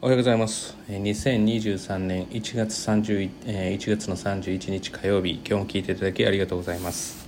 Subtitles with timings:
[0.00, 0.76] おはようございます。
[0.88, 7.26] 2023年1月 ,31 1月の31日火曜日、今日も聞いていただきありがとうございます。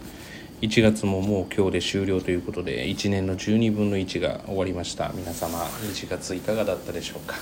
[0.61, 5.11] 1月ももう今日で終了ということで、1年の12分の1が終わりました。
[5.17, 7.35] 皆様、1月いかがだったでしょうか。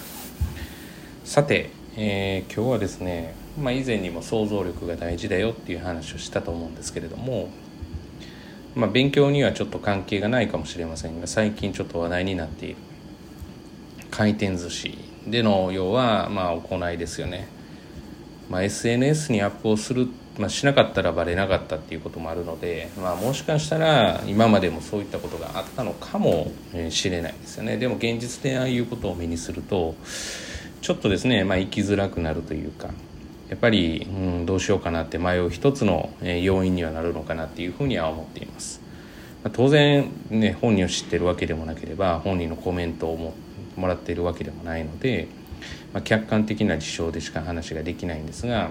[1.25, 1.69] さて、
[1.99, 7.51] えー今日はですね、まあ、以前にも想像力が大事だよっていう話をしたと思うんですけれども、
[8.75, 12.77] まあ、勉強にはちょっと関係がないかもしれませんが最近ちょっと話題になっている
[14.11, 17.49] 回転寿司での要はまあ行いですよね、
[18.51, 26.51] まあ、SNS にアップをする、まあ、しなかったらバレなかったっていうこともあるので、まあ、もしかしたら今までもそういったことがあったのかも
[26.91, 29.95] しれないですよねでも現実でああいうことを目にすると
[30.81, 32.91] ちょっとですね、まあ、生きづらくなるというか
[33.49, 38.81] やっぱり、うん、どうしようかなって迷う一つの要因にはなるのかなっていうふうには思っています。
[39.43, 43.35] ま当然ね本人を知ってるわけでもなければ本人のコメントをも
[43.79, 45.29] もらっているわけでもないので、
[45.93, 48.71] まあ、客観的な事象でしか話ができないんですが、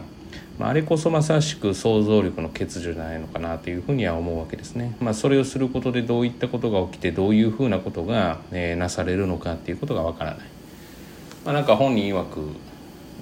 [0.60, 4.96] まあ、あれこそまさしく想像力の欠如じゃないのかなというふうには思うわけですね。
[5.00, 10.40] まあ、それをすることでどういったことが起きてどういうふうなことが、えーなされるのかっていうことがわからない。
[11.46, 12.42] まあ、なんか本人曰く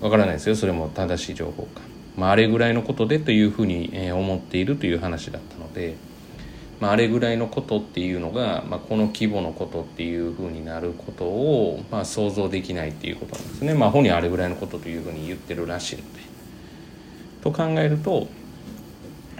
[0.01, 1.81] わからないですよそれも正しい情報か、
[2.17, 5.95] まあ、あれぐらいのことでというふうに思っているという話だったので、
[6.79, 16.25] まあ、あれぐらいのことっていうのが、まあ、この規模のことっていうふうになることを、まあ、想像できないっていうことなんですね、まあ、本人はあれぐらいのことというふうに言ってるらしいので。
[17.41, 18.27] と考えると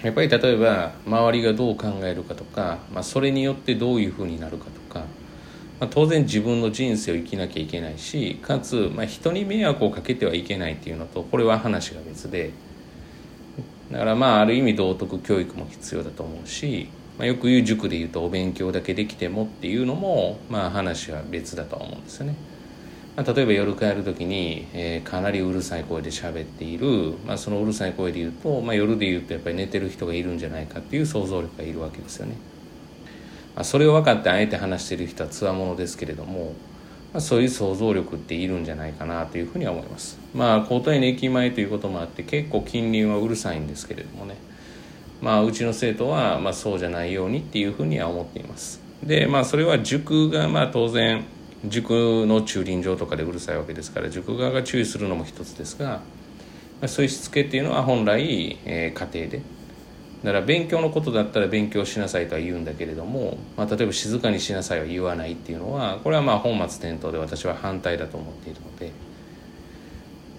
[0.03, 5.05] やっぱり例えば周りがどう考えるかとか、まあ、それによってどういうふうになるかとか
[5.79, 12.51] まあ、当然自分の人生を生きなきゃいけないしかつ、まあ、人に迷惑をかけてはいけないっていうのとこれは話が別で
[13.91, 22.35] だからまあある意味道徳教育も必要だと思うし、まあ、よく言う塾で言うとお勉強だけできてもっていうのもまあ話は別だとは思うんですよね。
[23.15, 32.35] まあ、例えば夜帰る時に、えーかなりうるさい声で喋っている、まあ、そのうるさい声で言うと、まあ、夜で言うとやっぱり寝てる人がいるんじゃないかっていう想像力がいるわけですよね。
[33.55, 36.53] まあ、それを分かってあえて話している人はつわものですけれども、
[37.13, 44.35] まあ、そういう想像力っているんじゃないかなというふうには思いますまあ交代の駅前ということもあって結構近隣はうるさいんですけれどもね
[45.21, 48.81] まあうちの生徒はまあそうじゃないようにっていうふうには思っています。
[49.03, 51.25] でまあそれは塾がまあ当然
[51.65, 56.01] 塾の駐輪場とかでうるさいわけですから塾側が注意するのも一つですが、ま
[56.83, 59.41] あ、そういうしつけっていうのは本来、えー家庭で。
[60.23, 68.91] だから勉強のことだったら勉強しなさいとは言うんだけれども、まあ、例えば静かにしなさいは言わないっていうのはこれはまあ本末転倒で私は反対だと思っているので。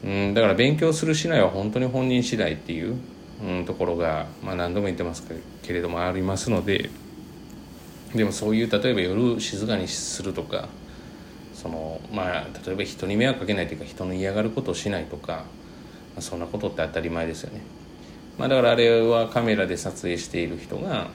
[0.04, 2.96] うんだから勉強するしないは本当に本人次第っていう、
[3.42, 5.26] うん、ところが、まあ、何度も言ってます
[5.62, 6.90] けれどもありますので
[8.14, 10.68] でもそういう例えば夜静かにするとか
[11.54, 15.44] そのまあ例えば人に迷惑かけないというか人の嫌がることをしないとか、ま
[16.18, 17.60] あ、そんなことって当たり前ですよね。
[18.38, 21.08] まあ、だからあれはカメラで撮影している人が、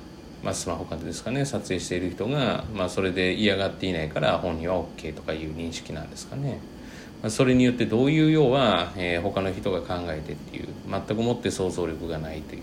[0.43, 6.59] まあ、スマホかですかね撮影している人が、まあ、それで嫌がっていないから本人は OK とかいう認識なんですかね、
[7.29, 12.61] それによってどういう要は、えー他の人が考えてっていう全くもって想像力がないという。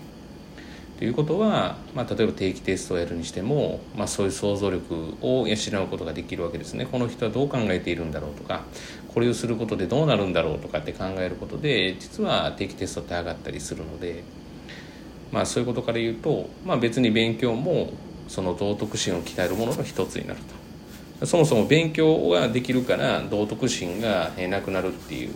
[0.99, 6.85] ということは、まあ、例えば定期テストをやるにしても、まあ、そういう想像力を養うことができるわけですね。
[6.85, 8.63] この人はどう考えているんだろうとか
[9.07, 14.25] これをすることでどうなるんだろうとかって考えることで実は定期テストって上がったりするので、
[15.31, 17.93] まあ、そういうことから言うと、まあ、別に勉強も
[18.27, 20.58] その道徳心を鍛えるものの一つになると。
[21.23, 25.35] そもそも勉強ができるから道徳心がなくなるっていう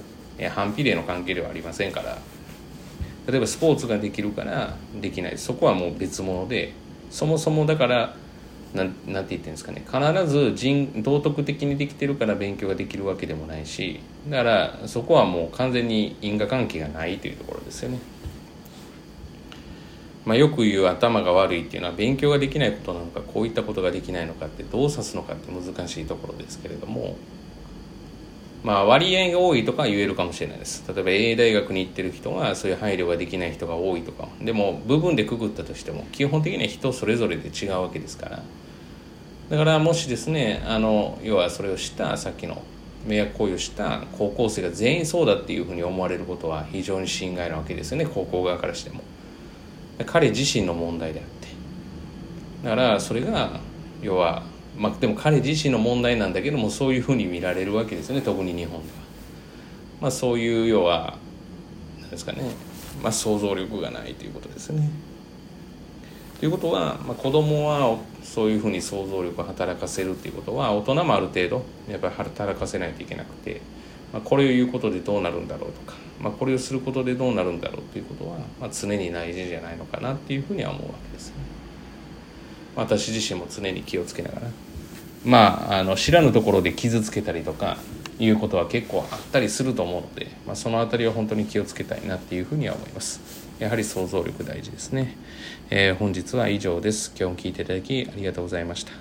[0.50, 2.18] 反比例の関係ではありませんから。
[3.26, 5.38] 例えばスポーツができるからできない。
[5.38, 6.74] そこはもう別物で。
[7.10, 8.16] そもそもだから
[8.74, 9.84] なんなんて言ってるんですかね。
[9.86, 14.00] 必ず人道徳的にできてるから勉強ができるわけでもないし。
[14.30, 18.00] だからそこはもう完全に因果関係がないというところですよね。
[20.26, 27.18] まあ、よく言う頭が悪いっていうのは勉強ができないことなのかこういったことができないのかってどう指すのかって難しいところですけれども
[28.64, 30.86] まあ割合が多いとか言えるかもしれないです。
[30.88, 34.30] 例えば A 大学に行ってる人はそういう配慮ができない人が多いとか。
[34.42, 38.44] でも部分でくくったとしても基本的には人それぞれで違うわけですから。
[39.50, 42.64] だからもしですねあの要はそれをしたさっきの
[43.06, 49.02] 迷惑行為をした高校生が全員そうだっていうふうに思われることは非常に心外なわけですよね高校側からしても。
[50.06, 51.48] 彼自身の問題であって。
[52.64, 53.60] だからそれが
[54.02, 54.44] 要は
[54.78, 58.98] まあでも彼自身の問題なんだけどもそういうふうに見られるわけですよね特に日本では。
[60.02, 61.18] まあそういう要は
[62.02, 62.42] 何ですかね。
[63.02, 64.90] まあ想像力がないということですね。
[66.40, 73.62] ということは、まあ、子供はそういうふうに想像力を働かせるっていうことは大人もある程度やっぱり働かせないといけなくて。
[74.14, 81.30] まあ、これを言うことでどうなるんだろうとか、まあ、これをすることでどうなるんだろうということは、まあ、常に大事じゃないのかなっていうふうには思うわけです。
[81.30, 81.36] ね。
[82.76, 84.48] 私自身も常に気をつけながら
[85.26, 87.78] まああの知らぬところで傷つけたりとか
[88.20, 93.22] いうことは結構あったりすると思うので、まあ、その辺りは本当に気をつけたいなっていうふうには思います。
[93.60, 95.16] やはり想像力大事ですね、
[95.70, 97.14] えー、本日は以上です。
[97.18, 98.92] 今日も聞いていただきありがとうございました。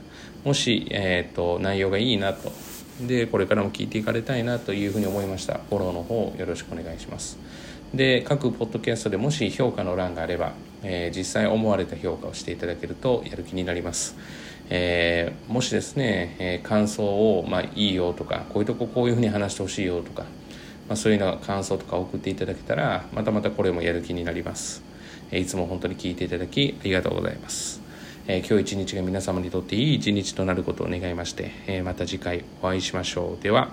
[0.44, 2.52] もし、えーと、内容がいいなと
[3.00, 5.60] でこれからも聞いていかれたいなというふうに思いました。
[5.70, 7.38] フォローの方よろしくお願いします。
[7.94, 10.52] で各ポッドキャストでもし評価の欄があれば、
[10.82, 14.16] えー、実際思われた評価をしていただけるとやる気になります、
[14.70, 20.22] えー、もしですね、えー、感想を、まあ、いいよとかこういうとここういうふうに話してほしいよとか、
[20.88, 24.82] まあ、そういうの感想とか送っていただけたらまたまたこれもやる気になります、
[25.30, 27.81] えいつも本当に聞いていただきありがとうございます。
[28.28, 33.42] え今日一日が皆様にとっていい一日となることを願いまして、えまた次回お会いしましょう。
[33.42, 33.70] では。